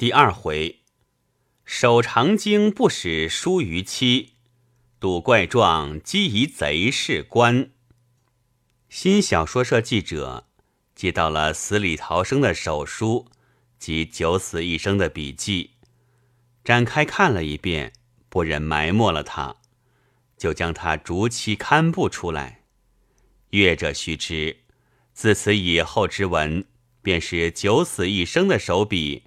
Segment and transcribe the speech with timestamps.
[0.00, 0.80] 第二回，
[1.66, 4.32] 守长经不使疏于妻，
[4.98, 7.68] 赌怪状击疑贼是官。
[8.88, 10.48] 新小说社记者
[10.94, 13.26] 接到了死里逃生的手书
[13.78, 15.72] 及九死一生的笔记，
[16.64, 17.92] 展开看了一遍，
[18.30, 19.56] 不忍埋没了他，
[20.38, 22.62] 就将他逐期刊布出来。
[23.50, 24.60] 阅者须知，
[25.12, 26.64] 自此以后之文，
[27.02, 29.24] 便是九死一生的手笔。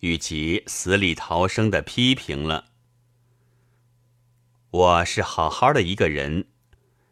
[0.00, 2.66] 与其死里逃生的批评了。
[4.70, 6.46] 我是好好的一个人，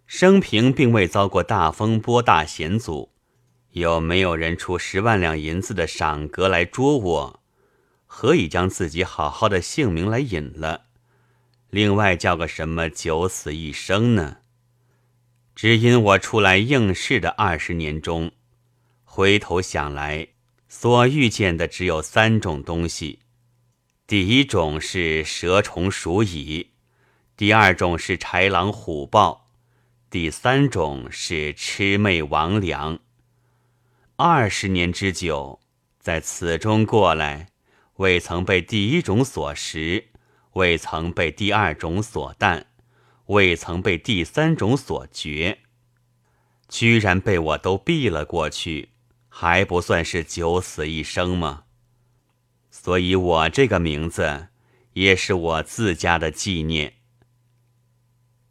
[0.07, 3.13] 生平并未遭过大风波、大险阻，
[3.73, 7.43] 又没有人出十万两银子的赏格来捉我，
[8.07, 10.87] 何以将自己好好的姓名来引了？
[11.71, 14.39] 另外叫个什么九死一生呢？
[15.55, 18.31] 只因我出来应试的二十年中，
[19.03, 20.29] 回头想来。
[20.79, 23.21] 所遇见的只有三种东西：
[24.07, 26.73] 第一种是蛇虫鼠蚁，
[27.35, 29.49] 第二种是豺狼虎豹，
[30.11, 32.99] 第三种是魑魅魍魉。
[34.17, 35.61] 二十年之久，
[35.99, 37.49] 在此中过来，
[37.95, 40.09] 未曾被第一种所食，
[40.53, 42.67] 未曾被第二种所啖，
[43.29, 45.61] 未曾被第三种所觉，
[46.69, 48.91] 居然被我都避了过去。
[49.39, 51.65] 还不算是九死一生吗？
[52.71, 54.49] 所以我这个名字
[54.95, 56.95] 也是我自家的纪念。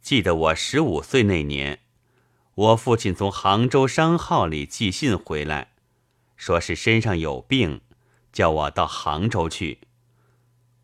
[0.00, 1.80] 记得我十五岁那年，
[2.54, 5.72] 我父亲从杭州商号里寄信回来，
[6.36, 7.80] 说是身上有病，
[8.32, 9.80] 叫我到杭州去。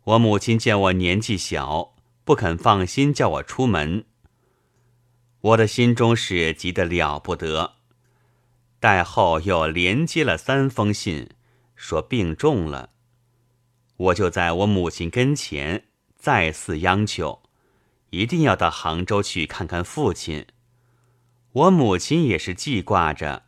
[0.03, 1.95] 我母亲见我年纪小，
[2.25, 4.03] 不肯放心叫我出门。
[5.39, 7.75] 我的心中是急得了不得。
[8.83, 11.29] 待后又连接了三封信，
[11.73, 12.89] 说病重了，
[13.95, 15.85] 我就在我母亲跟前
[16.17, 17.43] 再次央求，
[18.09, 20.45] 一定要到杭州去看看父亲。
[21.53, 23.43] 我母亲也是记挂着，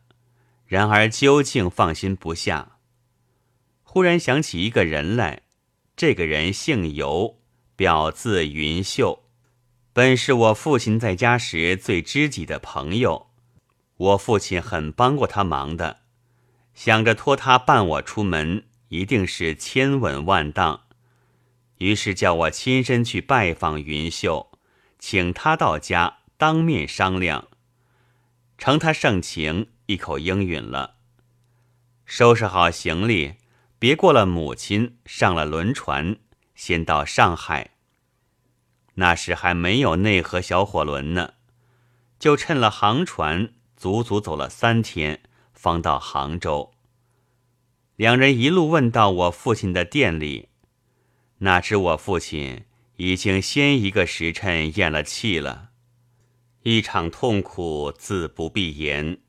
[0.68, 2.78] 然而究竟放心不下。
[3.84, 5.42] 忽然想起一个人来，
[5.98, 7.42] 这个人姓尤，
[7.76, 9.24] 表字云秀，
[9.92, 13.28] 本是我父亲在家时最知己的朋友。
[13.98, 16.02] 我父亲很帮过他忙的，
[16.74, 20.82] 想着托他伴我出门，一定是千稳万当，
[21.78, 24.52] 于是叫我亲身去拜访云秀，
[25.00, 27.48] 请他到家当面商量。
[28.58, 30.96] 承他盛情，一口应允了。
[32.06, 33.36] 收拾好行李，
[33.80, 36.18] 别过了母亲，上了轮船，
[36.54, 37.72] 先到上海。
[38.96, 41.34] 那时还没有内河小火轮呢，
[42.20, 43.54] 就趁了航船。
[43.86, 45.22] 足足走了三天，
[45.54, 46.72] 方到杭州。
[47.98, 50.50] 两人一路问到我父亲的店里，
[51.38, 52.66] 哪知我父亲
[52.96, 55.70] 已经先一个时辰咽了气了，
[56.64, 59.20] 一场痛苦自不必言。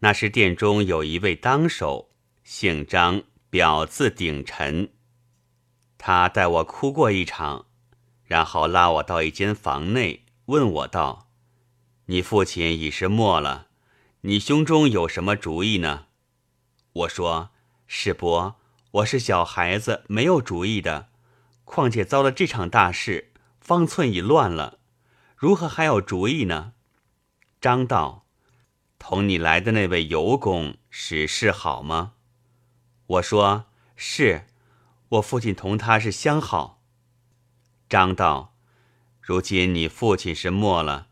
[0.00, 2.10] 那时店中有一位当手，
[2.42, 4.90] 姓张，表字鼎臣，
[5.96, 7.64] 他待我哭过一场，
[8.24, 11.23] 然后拉我到一间房内，问我道。
[12.06, 13.68] 你父亲已是没了，
[14.20, 16.06] 你胸中有什么主意呢？
[16.92, 17.48] 我说
[17.88, 18.56] ：“世伯，
[18.90, 21.08] 我是小孩子，没有主意的。
[21.64, 24.78] 况且遭了这场大事，方寸已乱了，
[25.34, 26.74] 如何还有主意呢？”
[27.58, 28.26] 张道
[29.00, 32.12] ：“同你来的那位尤公使事好吗？”
[33.06, 33.64] 我说
[33.96, 34.46] ：“是，
[35.08, 36.82] 我父亲同他是相好。”
[37.88, 38.54] 张道
[39.22, 41.08] ：“如今你父亲是没了。”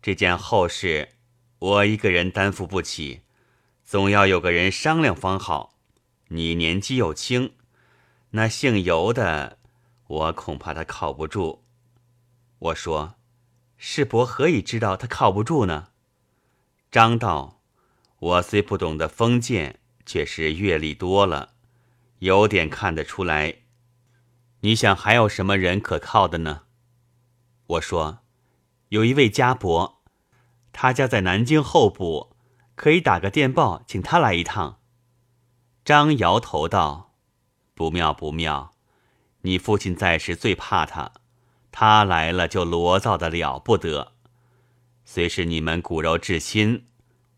[0.00, 1.08] 这件后事，
[1.58, 3.22] 我一个人担负不起，
[3.84, 5.74] 总要有个人商量方好。
[6.28, 7.54] 你年纪又轻，
[8.30, 9.58] 那姓尤的，
[10.06, 11.64] 我恐怕他靠不住。
[12.60, 13.16] 我说
[13.76, 15.88] ：“世伯何以知道他靠不住呢？”
[16.92, 17.60] 张道
[18.20, 21.54] ：“我虽不懂得封建，却是阅历多了，
[22.20, 23.62] 有点看得出来。
[24.60, 26.62] 你想还有什么人可靠的呢？”
[27.66, 28.20] 我说。
[28.90, 29.97] 有一位家伯，
[30.72, 32.36] 他家在南京候补，
[32.74, 34.78] 可以打个电报，请他来一趟。
[35.84, 37.14] 张摇头道
[37.74, 38.74] ：“不妙不妙，
[39.40, 41.12] 你父亲在时最怕他，
[41.72, 44.12] 他来了就罗造的了不得。
[45.04, 46.86] 虽是你们骨肉至亲，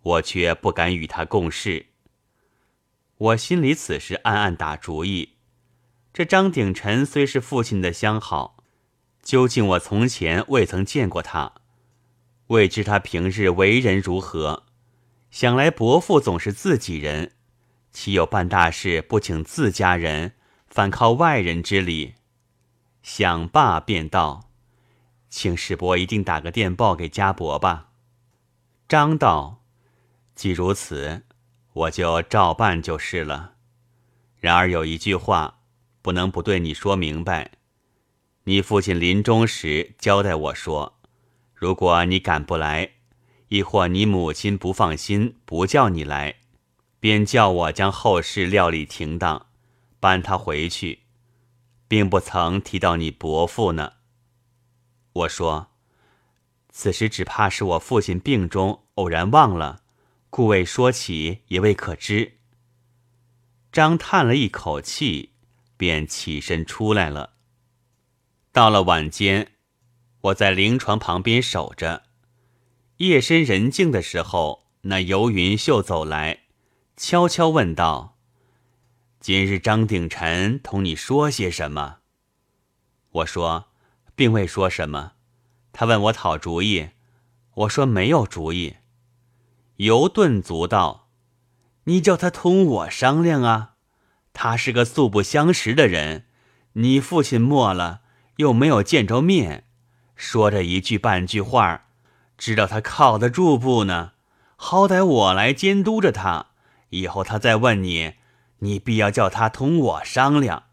[0.03, 1.87] 我却不敢与他共事。”
[3.17, 5.37] 我心里此时暗暗打主意：
[6.13, 8.57] 这张鼎臣虽是父亲的相好。
[9.23, 11.53] 究竟我从前未曾见过他，
[12.51, 14.65] 未知他平日为人如何。
[15.31, 17.33] 想来伯父总是自己人，
[17.93, 20.35] 岂有办大事不请自家人
[20.67, 22.15] 反靠外人之礼。
[23.03, 24.51] 想罢便道
[25.31, 27.91] ：“请世伯一定打个电报给家伯吧。”
[28.89, 29.63] 张道
[30.35, 31.23] ：“既如此，
[31.73, 33.55] 我就照办就是了。
[34.41, 35.61] 然而有一句话，
[36.03, 37.53] 不能不对你说明白。
[38.45, 41.00] 你父亲临终时交代我说，
[41.61, 42.93] 如果你赶不来，
[43.49, 46.37] 亦或你母亲不放心，不叫你来。”
[46.99, 49.47] 便叫我将后事料理停当，
[49.99, 51.01] 搬他回去，
[51.87, 53.93] 并不曾提到你伯父呢。
[55.13, 55.69] 我说，
[56.71, 59.83] 此时只怕是我父亲病中偶然忘了，
[60.31, 62.39] 故未说起，也未可知。
[63.71, 65.33] 张叹了一口气，
[65.77, 67.35] 便起身出来了。
[68.51, 69.53] 到了晚间，
[70.23, 72.03] 我在灵床旁边守着。
[72.99, 76.41] 夜深人静的时候，那游云秀走来。
[76.97, 78.19] 悄悄问道
[79.21, 81.99] ：“今日张鼎臣同你说些什么？”
[83.13, 83.69] 我说
[84.15, 85.13] ：“并未说什么。”
[85.73, 86.91] 他问我讨主意，
[87.55, 88.77] 我说：“没有主意。”
[89.77, 91.09] 尤顿足道
[91.85, 93.77] ：“你叫他同我商量啊！
[94.35, 96.27] 他是个素不相识的人，
[96.75, 98.03] 你父亲没了，
[98.37, 99.65] 又没有见着面，
[100.23, 101.87] 说着一句半句话，
[102.37, 104.13] 知道他靠得住不呢？
[104.55, 106.49] 好歹我来监督着他。”
[106.91, 108.17] 以后他再问你，
[108.59, 110.65] 你必要叫他同我商量。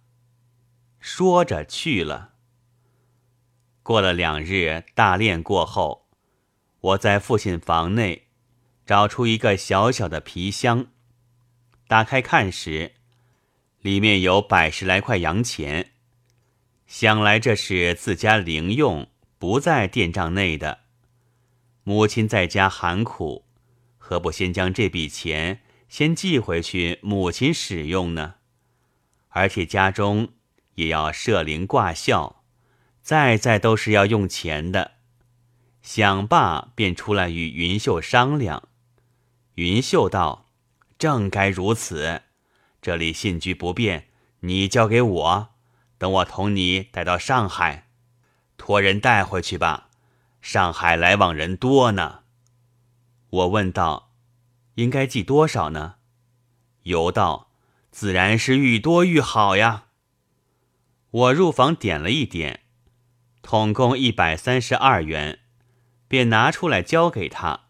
[0.99, 2.33] 说着去了。
[3.83, 6.09] 过了两日，大练过后，
[6.81, 8.27] 我在父亲房内
[8.85, 10.87] 找出一个小小的皮箱，
[11.87, 12.95] 打开看时，
[13.79, 15.91] 里面有百十来块洋钱。
[16.85, 20.79] 想来这是自家零用，不在店账内的。
[21.83, 23.45] 母亲在家寒苦，
[23.97, 25.61] 何不先将这笔钱？
[25.89, 28.35] 先寄回去，母亲使用呢。
[29.29, 30.29] 而且家中
[30.75, 32.43] 也要设灵挂孝，
[33.01, 34.95] 在在都是要用钱的。
[35.81, 38.67] 想罢，便出来与云秀商量。
[39.55, 40.47] 云秀道
[40.99, 42.23] ：“正该如此。
[42.81, 44.09] 这里信居不便，
[44.41, 45.49] 你交给我，
[45.97, 47.86] 等我同你带到上海，
[48.57, 49.89] 托人带回去吧。
[50.41, 52.23] 上海来往人多呢。”
[53.29, 54.07] 我问道。
[54.77, 55.95] 应该寄多少呢？
[56.83, 57.49] 尤道
[57.89, 59.85] ：“自然是愈多愈好呀。”
[61.09, 62.61] 我入房点了一点，
[63.41, 65.39] 统共一百三十二元，
[66.07, 67.69] 便拿出来交给他。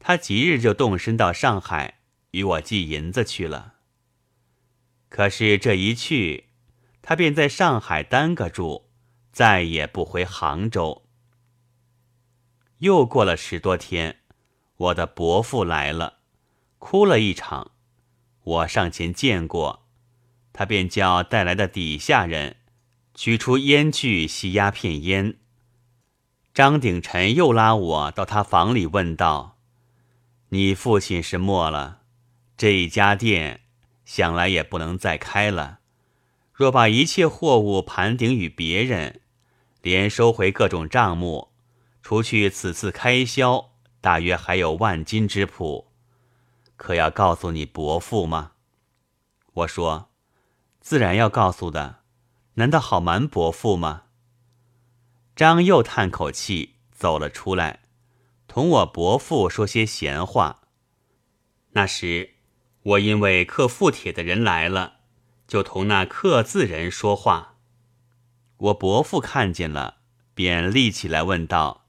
[0.00, 2.00] 他即日就动身到上海
[2.32, 3.74] 与我寄银子去了。
[5.08, 6.48] 可是这一去，
[7.00, 8.90] 他便在上海耽搁住，
[9.34, 11.02] 再也不回杭州。
[12.78, 14.20] 又过了十多天，
[14.76, 16.18] 我的伯父来了。
[16.78, 17.72] 哭了一场，
[18.44, 19.88] 我上前见过，
[20.52, 22.58] 他便叫带来的底下人
[23.12, 25.38] 取出烟具吸鸦片烟。
[26.52, 29.58] 张鼎臣又拉我到他房里问道
[30.50, 32.02] ：“你父亲是没了，
[32.56, 33.62] 这一家店
[34.04, 35.80] 想来也不能再开了。
[36.52, 39.22] 若把一切货物盘顶与别人，
[39.84, 41.52] 连收回各种账目，
[42.00, 45.88] 除去此次开销，大约还有万金之谱。”
[46.76, 48.52] 可要告诉你伯父吗？
[49.52, 50.08] 我说，
[50.80, 51.96] 自然要告诉的。
[52.54, 54.04] 难道好瞒伯父吗？
[55.36, 57.80] 张又叹口气，走了出来，
[58.48, 60.62] 同我伯父说些闲话。
[61.72, 62.36] 那时，
[62.82, 65.00] 我因为刻复帖的人来了，
[65.46, 67.53] 就同那刻字人说话。
[68.56, 69.96] 我伯父看见了，
[70.34, 71.86] 便立起来问道：“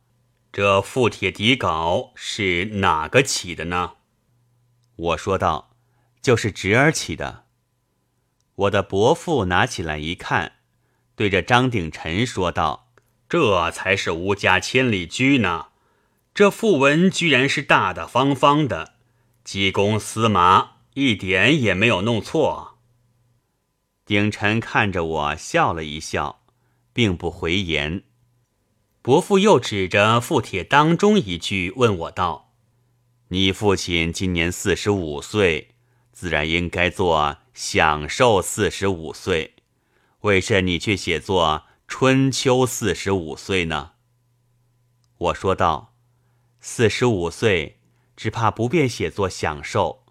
[0.52, 3.94] 这复帖底稿是哪个起的呢？”
[4.96, 5.76] 我说道
[6.22, 7.46] ：“就是侄儿起的。”
[8.56, 10.54] 我的伯父拿起来一看，
[11.16, 12.88] 对着张鼎臣说道
[13.30, 15.68] ：“这才是吴家千里驹呢！
[16.34, 18.96] 这副文居然是大大方方的，
[19.44, 22.78] 济公司马，一点也没有弄错。”
[24.06, 26.42] 鼎臣看着我笑了一笑，
[26.96, 28.04] 并不回言。
[29.02, 32.54] 伯父又指着附帖当中一句问我道。
[33.28, 35.76] 你父亲今年四十五岁，
[36.14, 39.56] 自然应该做享受四十五岁，
[40.22, 43.92] 为甚你却写作春秋四十五岁呢？
[45.18, 45.96] 我说道
[46.62, 47.80] ：“四十五岁，
[48.16, 50.06] 只怕不便写作享受。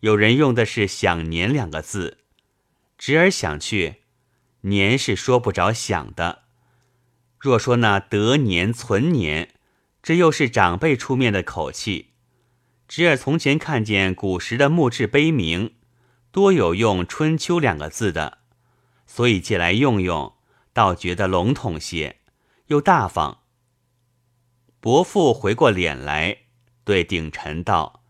[0.00, 2.18] 有人用的是享年两个字，
[2.98, 3.97] 侄儿想去，
[4.68, 6.44] 年是说不着想的。
[7.38, 9.54] 若说那得年存年，
[10.02, 12.14] 这又是长辈出面的口气。”
[12.88, 15.74] 侄儿从前看见古时的墓志碑铭，
[16.32, 18.38] 多有用“春秋”两个字的，
[19.06, 20.32] 所以借来用用，
[20.72, 22.16] 倒觉得笼统些，
[22.68, 23.42] 又大方。
[24.80, 26.38] 伯父回过脸来，
[26.84, 28.02] 对鼎臣道：“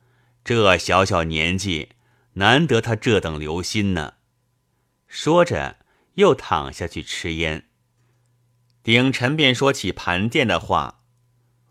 [0.45, 1.89] 这小小年纪，
[2.35, 4.15] 难得他这等留心呢。”
[5.09, 5.78] 说着，
[6.19, 7.69] 又躺下去吃烟。
[8.83, 11.03] 鼎臣便说起盘店的话，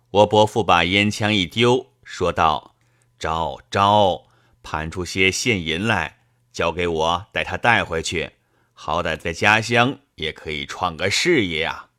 [0.09, 2.75] 我伯父把烟枪一丢，说道
[3.19, 4.27] ：“招招，
[4.63, 6.19] 盘出些现银来，
[6.53, 8.31] 交给我，带他带回去。”
[8.79, 11.89] 好歹在家乡也可以创个事业啊。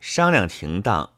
[0.00, 1.12] 商量停当，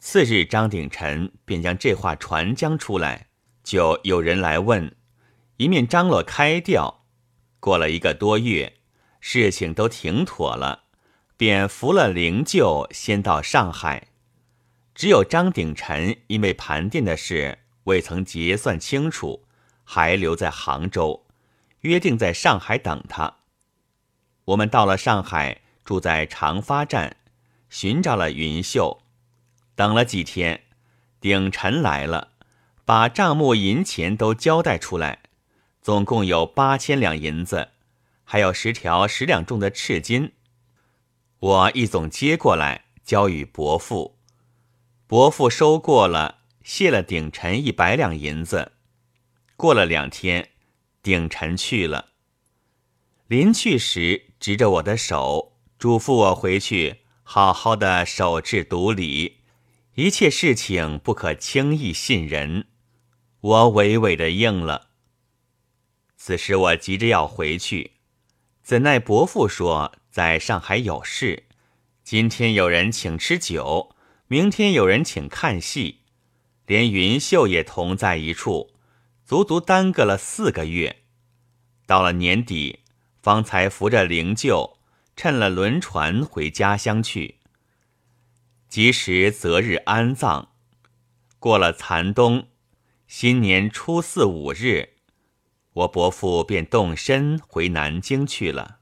[0.00, 3.28] 次日张鼎臣便将这话传将出来，
[3.62, 4.96] 就有人来问，
[5.58, 7.04] 一面张罗开掉。
[7.60, 8.78] 过了一个多月，
[9.26, 10.82] 事情都停妥了，
[11.38, 14.08] 便扶了灵柩，先到上海。
[14.94, 19.46] 只有张鼎臣因为盘店的事未曾结算清楚，
[19.82, 21.24] 还留在杭州，
[21.80, 23.36] 约定在上海等他。
[24.44, 27.16] 我们到了上海，住在长发站，
[27.70, 29.00] 寻找了云秀，
[29.74, 30.64] 等了几天，
[31.18, 32.32] 鼎臣来了，
[32.84, 35.20] 把账目银钱都交代出来，
[35.80, 37.70] 总共有八千两银子，
[38.24, 40.32] 还有十条十两重的赤金。
[41.38, 44.18] 我一总接过来，交与伯父，
[45.06, 48.72] 伯父收过了，谢了鼎臣一百两银子。
[49.56, 50.50] 过了两天，
[51.02, 52.12] 鼎臣去了。
[53.26, 59.38] 临去时，执着我的手，嘱咐我回去好好的守制独理，
[59.94, 62.66] 一切事情不可轻易信人。
[63.40, 64.88] 我委委的应了。
[66.16, 67.92] 此时我急着要回去，
[68.64, 71.44] 怎奈伯父说在上海有事，
[72.02, 73.94] 今天有人请吃酒，
[74.26, 76.00] 明天有人请看戏，
[76.66, 78.72] 连云秀也同在一处，
[79.24, 81.02] 足足耽搁了四个月。
[81.86, 82.80] 到了年底。
[83.24, 84.76] 方才扶着灵柩，
[85.16, 87.38] 趁了轮船回家乡去。
[88.68, 90.48] 及时择日安葬，
[91.38, 92.48] 过了残冬，
[93.06, 94.93] 新年初四五日，
[95.74, 98.78] 我伯父便动身回南京去了。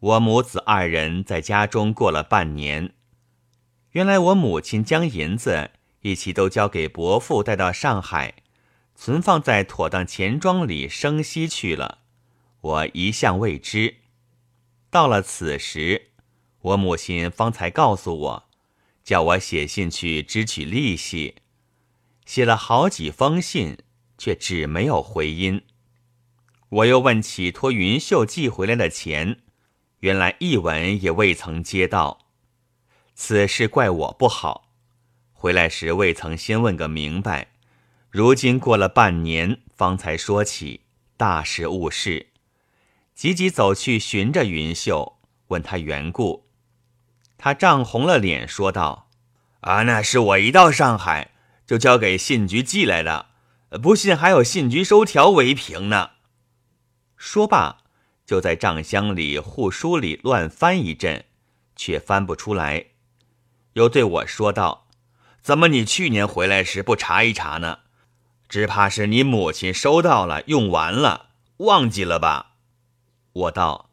[0.00, 2.94] 我母子二人在家中过了半年。
[3.92, 5.70] 原来我母亲将银子
[6.00, 8.34] 一起都交给伯父带到上海，
[8.94, 11.98] 存放在妥当钱庄里生息去了。
[12.60, 13.96] 我一向未知，
[14.90, 16.10] 到了此时，
[16.60, 18.44] 我母亲方才告诉我，
[19.02, 21.36] 叫我写信去支取利息。
[22.24, 23.78] 写了好几封信，
[24.22, 25.62] 却只没有回音。
[26.68, 29.40] 我又问起托云秀寄回来的钱，
[29.98, 32.20] 原来一文也未曾接到。
[33.16, 34.70] 此事怪我不好，
[35.32, 37.48] 回来时未曾先问个明白。
[38.10, 40.82] 如今过了半年，方才说起，
[41.16, 42.28] 大事误事。
[43.16, 46.46] 急急走去寻着云秀，问他缘故。
[47.36, 49.10] 他涨红了脸，说道
[49.62, 51.32] ：“啊，那是我一到上海
[51.66, 53.31] 就交给信局寄来的，
[53.80, 56.10] 不信还有信局收条为凭呢。”
[57.16, 57.78] 说罢，
[58.26, 61.24] 就在账箱里、户书里乱翻一阵，
[61.76, 62.86] 却翻不出来。
[63.74, 64.88] 又对我说道
[65.40, 67.78] ：“怎么你去年回来时不查一查呢？
[68.48, 72.56] 只怕是你母亲收到了，用完了，忘记了吧？”
[73.32, 73.90] 我道：“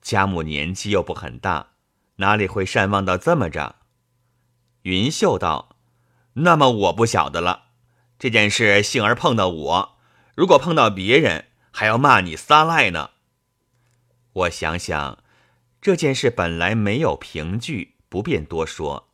[0.00, 1.70] 家母年纪又不很大，
[2.16, 3.76] 哪里会善忘到这么着？”
[4.82, 5.70] 云秀道
[6.34, 7.67] ：“那么我不晓得了。
[8.18, 9.98] 这件事幸而碰到我，
[10.34, 13.10] 如果碰到别人，还要骂你撒赖呢。”
[14.32, 15.22] 我想想，
[15.80, 19.08] 这件事本来没有凭据，不便多说，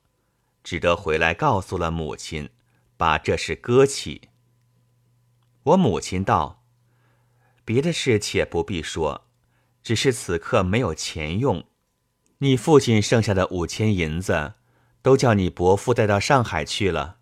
[0.63, 2.51] 只得回来告诉了母亲，
[2.97, 4.29] 把这事搁起。
[5.63, 6.63] 我母亲道
[7.65, 9.23] ：“别的事且不必说。”
[9.85, 11.65] 只是此刻没有钱用，
[12.39, 14.55] 你父亲剩下的五千银子，
[15.03, 17.19] 都叫你伯父带到上海去了。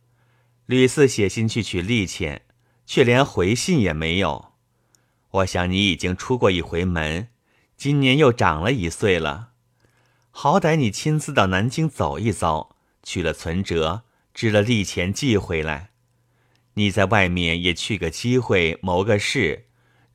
[0.72, 2.46] 屡次写信去取利钱，
[2.86, 4.54] 却连回信也没有。
[5.30, 7.28] 我想你已经出过一回门，
[7.76, 9.50] 今年又长了一岁了，
[10.30, 15.90] 好歹你亲自到南京走一遭，取了存折，支了利钱寄回来。
[16.72, 19.66] 你在外面也去个机会，谋个事。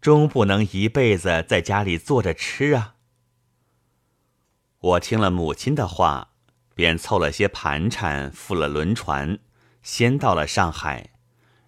[0.02, 2.96] 终不能一辈子在家里坐着吃啊！
[4.80, 6.32] 我听了母亲的话，
[6.74, 9.38] 便凑了些盘缠，付了轮船，
[9.88, 11.12] 先到了上海，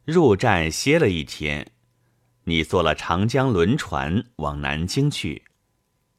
[0.03, 1.71] 入站歇了一天。
[2.43, 5.45] 你坐了长江轮船往南京去，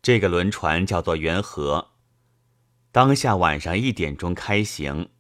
[0.01, 1.91] 这个轮船叫做元和，
[2.91, 5.11] 当下晚上一点钟开行，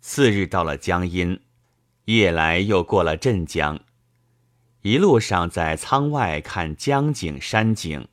[0.00, 1.42] 次日到了江阴，
[2.06, 3.78] 夜来又过了镇江。
[4.80, 8.08] 一路上在舱外看江景山景，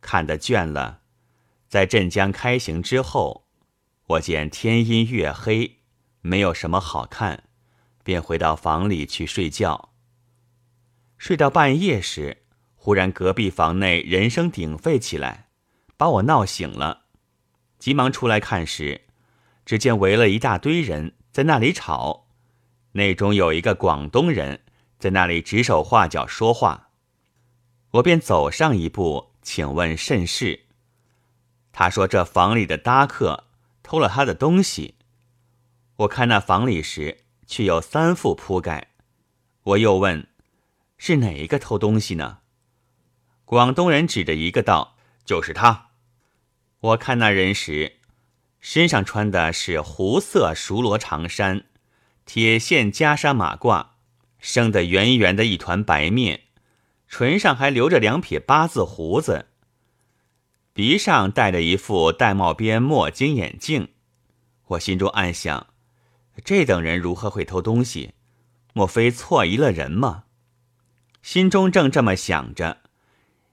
[0.00, 1.00] 看得倦了，
[1.66, 3.48] 在镇江开行之后，
[4.06, 5.79] 我见天阴月黑，
[6.22, 7.44] 没有什么好看，
[8.02, 9.90] 便回到房里去睡觉。
[11.16, 12.42] 睡到半夜时，
[12.74, 15.48] 忽然隔壁房内人声鼎沸起来，
[15.96, 17.04] 把我闹醒了。
[17.78, 19.02] 急忙出来看时，
[19.64, 22.28] 只见围了一大堆人在那里吵，
[22.92, 24.62] 内中有一个广东人
[24.98, 26.88] 在那里指手画脚说话。
[27.92, 30.66] 我便走上一步，请问甚事。
[31.72, 33.44] 他说：“这房里的搭客
[33.82, 34.96] 偷了他的东西。”
[36.00, 38.92] 我看那房里时，却有三副铺盖。
[39.64, 40.28] 我又问
[40.96, 42.38] ：“是哪一个偷东西呢？”
[43.44, 45.88] 广东人指着一个道：“就是他。”
[46.80, 47.98] 我看那人时，
[48.60, 51.66] 身上穿的是湖色熟罗长衫，
[52.24, 53.88] 铁线袈裟马褂，
[54.38, 56.44] 生得圆圆的一团白面。
[57.08, 59.50] 唇上还留着两撇八字胡子，
[60.72, 63.88] 鼻上戴着一副玳瑁边墨金眼镜。
[64.68, 65.66] 我心中暗想：
[66.44, 68.14] 这等人如何会偷东西？
[68.72, 70.24] 莫非错疑了人吗？
[71.22, 72.78] 心中正这么想着，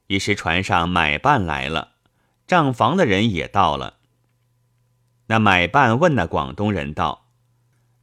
[0.08, 1.94] 一时船上买办来了，
[2.46, 3.96] 账房的人也到了。
[5.28, 7.28] 那买办问那广东人道：“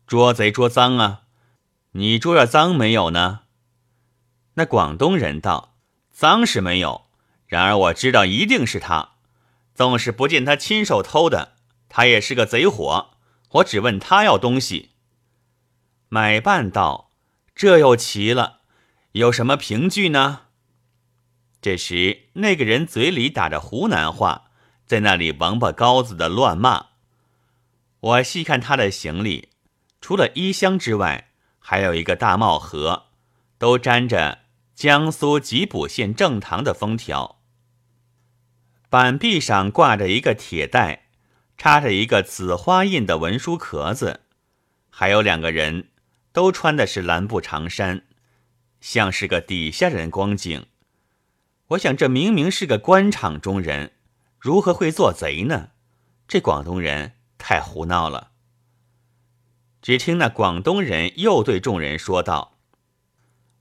[0.06, 1.22] 捉贼捉赃啊？
[1.92, 3.40] 你捉着赃没有呢？”
[4.54, 5.76] 那广东人道
[6.12, 7.06] ：“赃是没有，
[7.46, 9.12] 然而我知道一定是他。
[9.74, 11.54] 纵使不见他亲手偷的，
[11.88, 13.13] 他也是个贼伙。
[13.54, 14.90] 我只问他要东西。”
[16.08, 17.10] 买办道
[17.54, 18.60] ：“这又奇了，
[19.12, 20.42] 有什么凭据呢？”
[21.60, 24.50] 这时那个人嘴里打着湖南话，
[24.86, 26.86] 在那里王八羔子的乱骂。
[28.00, 29.48] 我细看他的行李，
[30.00, 33.06] 除了衣箱之外，还有一个大帽盒，
[33.58, 34.40] 都沾着。
[34.74, 37.38] 江苏吉普县正堂的封条，
[38.90, 41.03] 板壁上挂着一个铁带，
[41.56, 44.20] 插着一个紫花印的文书壳子，
[44.90, 45.88] 还有两个人，
[46.32, 48.04] 都穿的是蓝布长衫，
[48.80, 50.66] 像是个底下人光景。
[51.68, 53.92] 我想，这明明是个官场中人，
[54.38, 55.70] 如何会做贼呢？
[56.28, 58.32] 这广东人太胡闹了。
[59.80, 62.58] 只听那广东人又对众人说道。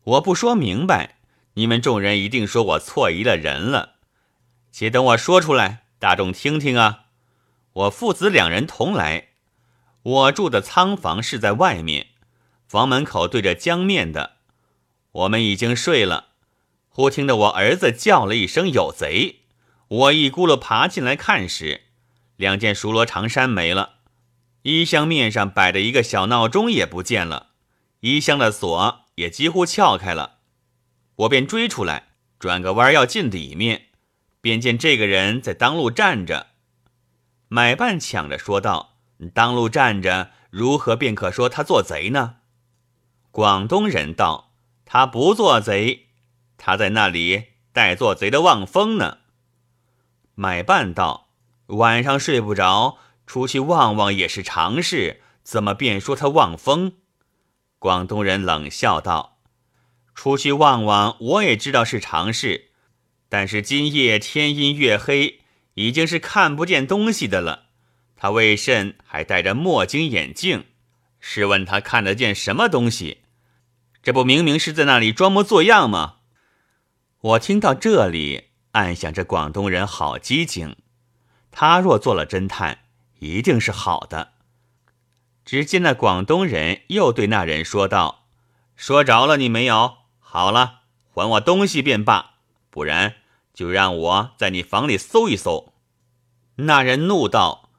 [0.04, 1.18] 我不说明白，
[1.54, 3.96] 你们众人一定说我错疑了人了。
[4.72, 7.03] 且等我说出来，大众听听啊！
[7.74, 9.30] 我父子两人同来，
[10.04, 12.08] 我住的仓房是在外面，
[12.68, 14.38] 房门口对着江面的。
[15.12, 16.30] 我们已经睡了，
[16.90, 19.42] 忽听得我儿子叫了一声“有贼”，
[19.88, 21.82] 我一咕噜爬进来看时，
[22.36, 23.96] 两件熟罗长衫没了，
[24.64, 27.52] 衣箱面上摆着一个小闹钟也不见了，
[28.02, 29.02] 衣箱的锁。
[29.16, 30.38] 也几乎撬开了，
[31.18, 32.08] 我便追出来，
[32.40, 33.90] 转个弯要进里面，
[34.42, 36.48] 便见这个人在当路站着。
[37.48, 38.98] 买办抢着说道
[39.34, 42.38] ：“当路站着，如何便可说他做贼呢？”
[43.32, 44.54] 广东人道
[44.86, 46.08] ：“他不做贼，
[46.58, 49.20] 他在那里待做贼的望风呢。”
[50.36, 51.30] 买办道
[51.68, 56.94] ：“晚上睡不着，出去望望也是常事，怎么便说他望风？”
[57.78, 59.40] 广东人冷笑道
[60.16, 62.72] ：“出去望望，我也知道是常事，
[63.30, 65.42] 但是今夜天阴月黑，
[65.76, 67.68] 已经是看不见东西的了。
[68.16, 70.66] 他为甚还戴着墨镜眼镜？
[71.20, 73.20] 试问他看得见什么东西？
[74.02, 76.18] 这不明明是在那里装模作样吗？”
[77.22, 80.76] 我听到这里，暗想：这广东人好机警，
[81.52, 82.80] 他若做了侦探，
[83.20, 84.34] 一定是好的。
[85.46, 88.28] 只见那广东人又对那人说道
[88.76, 90.00] ：“说着了你没有？
[90.20, 90.82] 好了，
[91.14, 92.36] 还我东西便罢，
[92.70, 93.16] 不然
[93.54, 95.74] 就让我在你房里搜一搜。”
[96.58, 97.70] 那人怒道：“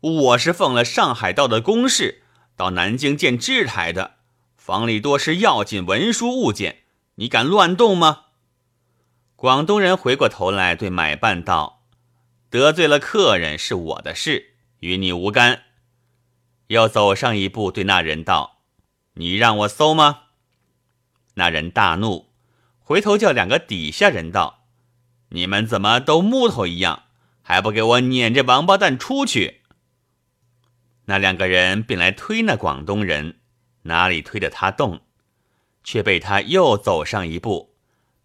[0.00, 2.22] 我是奉了上海道的公事，
[2.56, 4.16] 到南京见知台的，
[4.56, 6.82] 房里多是要紧文书物件，
[7.14, 8.24] 你敢乱动吗？”
[9.36, 11.84] 广东人回过头来对买办道
[12.50, 15.62] ：“得罪了客人是我的事，与你无干。”
[16.68, 18.58] 又走上一步，对那人道
[19.14, 20.24] ：“你让我搜吗？”
[21.34, 22.26] 那人大怒，
[22.80, 24.57] 回头叫两个底下人道
[25.30, 27.04] ：“你们怎么都木头一样，
[27.42, 29.62] 还不给我撵这王八蛋出去？”
[31.06, 33.36] 那两个人便来推那广东人，
[33.82, 35.00] 哪里推得他动，
[35.82, 37.74] 却被他又走上一步，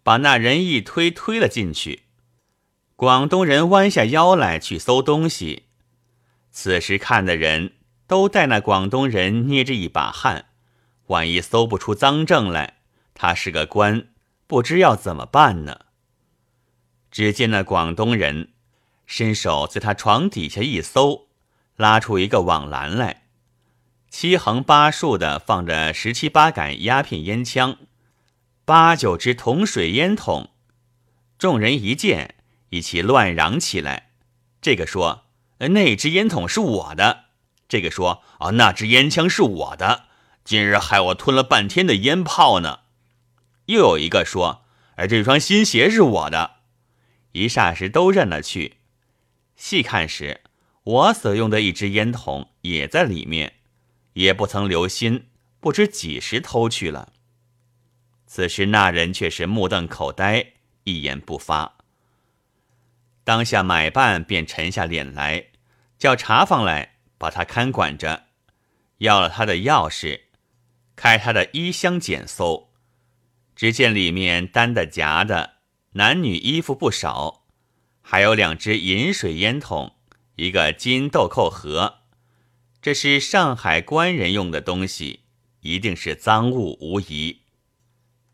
[0.02, 2.02] 把那人一推，推了进去。
[2.96, 5.64] 广东人弯下腰来去搜东西，
[6.50, 7.72] 此时看的人。
[8.06, 10.44] 都带那广东人捏着一把汗，
[11.06, 12.80] 万一搜不出赃证来，
[13.14, 14.08] 他是个官，
[14.46, 15.86] 不知要怎么办呢？
[17.14, 18.48] 只见那广东人
[19.06, 21.28] 伸手在他床底下一搜，
[21.76, 23.22] 拉出一个网篮来，
[24.10, 27.76] 七横八竖的放着十七八杆鸦片烟枪，
[28.64, 30.50] 八九支铜水烟筒。
[31.38, 32.34] 众人一见，
[32.70, 34.10] 一起乱嚷起来。
[34.60, 35.26] 这个说
[35.70, 37.26] ：“那只烟筒是我的。”
[37.68, 40.06] 这个说：“啊，那只烟枪是我的。”
[40.42, 42.80] 今日害我吞了半天的烟炮呢。
[43.66, 44.64] 又有一个说
[44.98, 46.53] ：“而这双新鞋是我的。”
[47.34, 48.76] 一霎时都认了去。
[49.56, 50.40] 细看时，
[50.84, 53.54] 我所用的一支烟筒也在里面，
[54.14, 55.26] 也不曾留心，
[55.58, 57.12] 不知几时偷去了。
[58.26, 60.52] 此时那人却是目瞪口呆，
[60.84, 61.76] 一言不发。
[63.24, 65.46] 当下买办便沉下脸来，
[65.98, 68.26] 叫茶房来把他看管着，
[68.98, 70.22] 要了他的钥匙。
[70.94, 72.70] 开他的衣箱检搜，
[73.56, 75.53] 只见里面单的夹的
[75.96, 77.44] 男女衣服不少，
[78.02, 79.94] 还有两只饮水烟筒，
[80.34, 82.00] 一个金豆蔻盒。
[82.82, 85.20] 这是上海官人用的东西，
[85.60, 87.42] 一定是赃物无疑。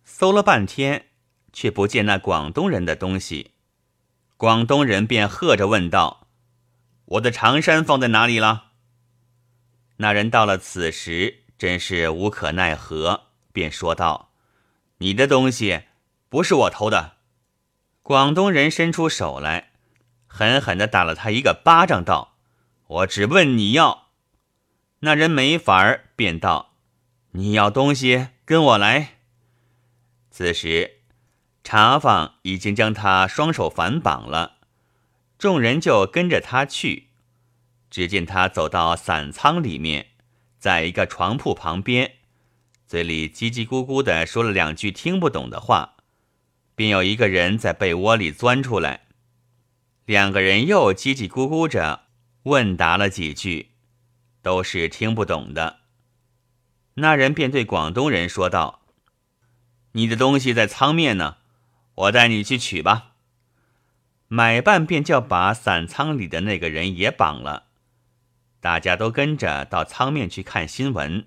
[0.05, 1.09] 搜了半天，
[1.53, 3.51] 却不见那广东人的东西。
[4.39, 6.29] 广东人便喝着问道
[7.05, 8.71] ：“我的长衫放在哪里了？”
[9.99, 11.39] 那人到了此时。
[11.59, 14.33] 真是无可奈何，便说道
[14.97, 15.83] ：“你的东西
[16.31, 17.17] 不是我偷的。”
[18.11, 19.71] 广东人伸出手来，
[20.27, 22.39] 狠狠地打了他一个巴掌，道
[22.89, 24.09] ：“我只问你要。”
[25.03, 26.75] 那人没法儿，便道
[27.39, 29.19] ：“你要东西，跟我来。”
[30.29, 31.03] 此时
[31.63, 34.57] 茶坊已经将他双手反绑了，
[35.39, 37.11] 众人就跟着他去。
[37.89, 40.09] 只见他走到散仓里面。
[40.59, 42.17] 在一个床铺旁边，
[42.89, 45.95] 嘴里叽叽咕咕的说了两句听不懂的话，
[46.81, 49.03] 便有一个人在被窝里钻出来，
[50.07, 52.05] 两个人又叽叽咕咕着
[52.45, 53.73] 问答了几句，
[54.41, 55.81] 都是听不懂的。
[56.95, 58.81] 那人便对广东人说道
[59.93, 61.37] ：“你的东西在仓面呢，
[61.97, 63.13] 我带你去取吧。”
[64.29, 67.65] 买办便叫把散仓里的那个人也绑了。
[68.59, 71.27] 大家都跟着到仓面去看新闻。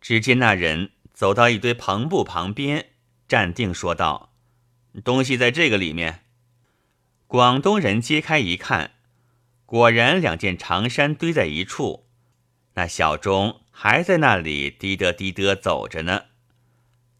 [0.00, 2.86] 只见那人走到一堆篷布旁边，
[3.28, 4.30] 站定说道
[5.04, 6.24] ：“东西在这个里面。”
[7.26, 8.92] 广东人揭开一看，
[9.64, 12.06] 果然两件长衫堆在一处，
[12.74, 16.24] 那小钟还在那里滴得滴得走着呢。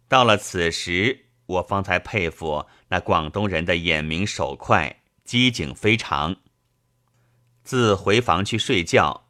[0.09, 6.37] 到了此时，我方才佩服那广东人的眼明手快，机警非常。
[7.65, 9.29] 自回房去睡觉，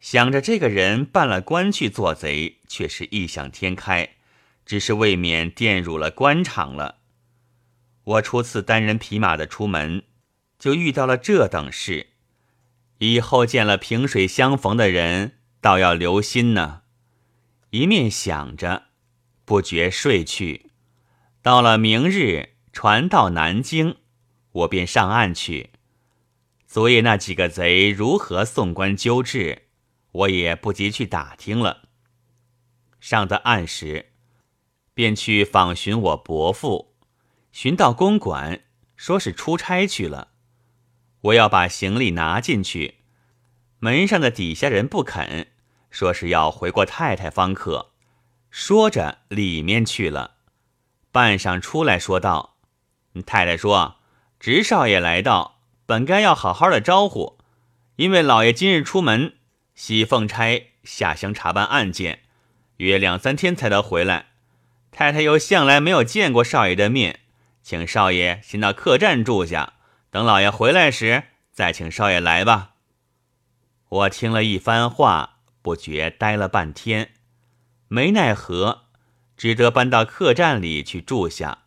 [0.00, 4.16] 想着这个人办了官去做贼，却是异想天开，
[4.64, 6.97] 只是未免玷辱了官场了。
[8.08, 10.02] 我初次单人匹马的出门，
[10.58, 12.06] 就遇到了这等事，
[12.98, 16.84] 以后见了萍水相逢的人，倒要留心呢。
[17.68, 18.84] 一面想着，
[19.44, 20.70] 不觉睡去。
[21.42, 23.96] 到了明日，船到南京，
[24.52, 25.72] 我便上岸去。
[26.66, 29.66] 昨夜那几个贼如何送官纠治，
[30.12, 31.88] 我也不及去打听了。
[33.00, 34.12] 上得岸时，
[34.94, 36.94] 便去访寻我伯父，
[37.60, 38.60] 寻到公馆，
[38.96, 40.28] 说是出差去了。
[41.22, 42.98] 我要把行李拿进去，
[43.80, 45.48] 门上的底下人不肯，
[45.90, 47.90] 说是要回过太太方可。
[48.48, 50.36] 说着里面去了，
[51.10, 52.58] 半晌出来说道
[53.26, 53.96] ：“太太说，
[54.38, 57.38] 直少爷来到。”本该要好好的招呼，
[57.96, 59.34] 因为老爷今日出门
[59.74, 62.20] 西奉差下乡查办案件，
[62.76, 64.26] 约两三天才得回来。
[64.92, 67.18] 太太又向来没有见过少爷的面，
[67.68, 69.74] 请少爷先到客栈住下，
[70.10, 72.76] 等老爷回来时再请少爷来吧。
[73.90, 77.10] 我听了一番话，不觉呆了半天，
[77.88, 78.84] 没奈何，
[79.36, 81.64] 只得搬到客栈里去住下，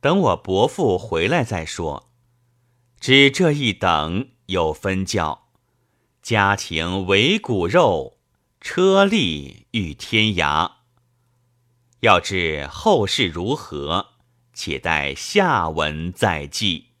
[0.00, 2.08] 等我伯父回来再说。
[2.98, 5.48] 只这一等有分教，
[6.22, 8.16] 家庭为骨肉，
[8.58, 10.76] 车力遇天涯。
[12.00, 14.15] 要知后事如何，
[14.56, 16.95] 且待下文再记。